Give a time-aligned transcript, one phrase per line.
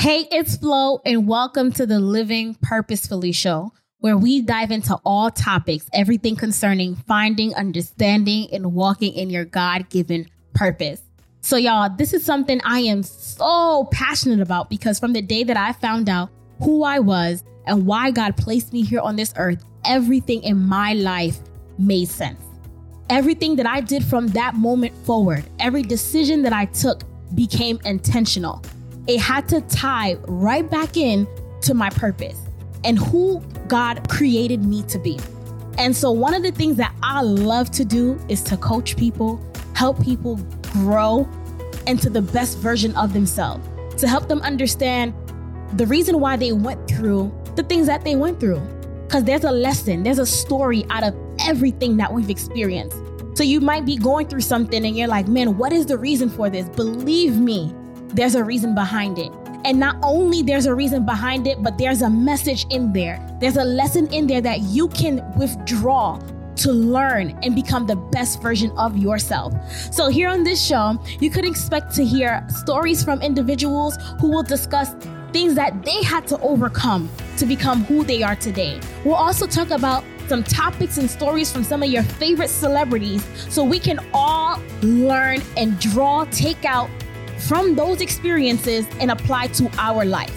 [0.00, 5.30] Hey, it's Flo, and welcome to the Living Purposefully Show, where we dive into all
[5.30, 11.02] topics, everything concerning finding, understanding, and walking in your God given purpose.
[11.42, 15.58] So, y'all, this is something I am so passionate about because from the day that
[15.58, 16.30] I found out
[16.62, 20.94] who I was and why God placed me here on this earth, everything in my
[20.94, 21.40] life
[21.78, 22.42] made sense.
[23.10, 27.02] Everything that I did from that moment forward, every decision that I took
[27.34, 28.64] became intentional
[29.06, 31.26] it had to tie right back in
[31.62, 32.38] to my purpose
[32.84, 35.18] and who God created me to be.
[35.78, 39.40] And so, one of the things that I love to do is to coach people,
[39.74, 40.36] help people
[40.72, 41.28] grow
[41.86, 43.66] into the best version of themselves,
[44.00, 45.14] to help them understand
[45.74, 48.60] the reason why they went through the things that they went through.
[49.06, 51.14] Because there's a lesson, there's a story out of
[51.46, 52.96] everything that we've experienced.
[53.34, 56.28] So, you might be going through something and you're like, man, what is the reason
[56.28, 56.68] for this?
[56.68, 57.72] Believe me,
[58.12, 59.32] there's a reason behind it.
[59.64, 63.24] And not only there's a reason behind it, but there's a message in there.
[63.40, 66.18] There's a lesson in there that you can withdraw
[66.56, 69.54] to learn and become the best version of yourself.
[69.92, 74.42] So, here on this show, you could expect to hear stories from individuals who will
[74.42, 74.94] discuss
[75.32, 78.80] things that they had to overcome to become who they are today.
[79.04, 83.64] We'll also talk about some topics and stories from some of your favorite celebrities so
[83.64, 86.90] we can all learn and draw, take out
[87.40, 90.36] from those experiences and apply to our life.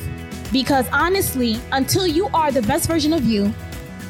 [0.52, 3.54] Because honestly, until you are the best version of you,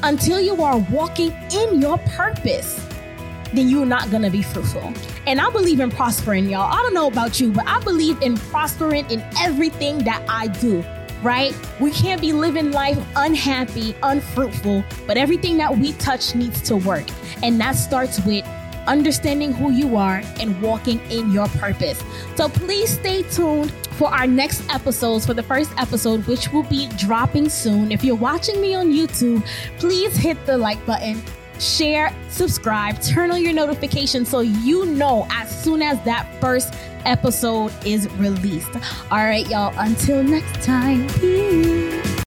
[0.02, 2.86] until you are walking in your purpose,
[3.54, 4.92] then you're not gonna be fruitful.
[5.26, 6.70] And I believe in prospering, y'all.
[6.70, 10.84] I don't know about you, but I believe in prospering in everything that I do,
[11.22, 11.54] right?
[11.80, 17.06] We can't be living life unhappy, unfruitful, but everything that we touch needs to work.
[17.42, 18.44] And that starts with
[18.86, 22.02] understanding who you are, and walking in your purpose.
[22.36, 26.88] So please stay tuned for our next episodes for the first episode, which will be
[26.96, 27.92] dropping soon.
[27.92, 29.46] If you're watching me on YouTube,
[29.78, 31.22] please hit the like button,
[31.58, 37.72] share, subscribe, turn on your notifications so you know as soon as that first episode
[37.86, 38.74] is released.
[39.10, 42.03] All right, y'all, until next time, peace.